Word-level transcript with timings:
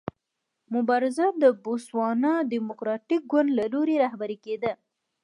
مبارزه 0.75 1.25
د 1.41 1.43
بوتسوانا 1.63 2.33
ډیموکراټیک 2.51 3.21
ګوند 3.31 3.49
له 3.59 3.65
لوري 3.73 3.95
رهبري 4.03 4.37
کېده. 4.45 4.73